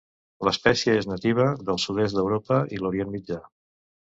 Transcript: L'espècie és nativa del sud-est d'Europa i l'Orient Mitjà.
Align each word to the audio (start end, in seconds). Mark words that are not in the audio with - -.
L'espècie 0.47 0.95
és 1.01 1.09
nativa 1.09 1.45
del 1.67 1.79
sud-est 1.85 2.17
d'Europa 2.21 2.61
i 2.77 2.81
l'Orient 2.83 3.17
Mitjà. 3.19 3.39